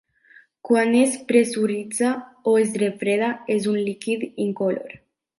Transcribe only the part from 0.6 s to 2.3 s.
Quan es pressuritza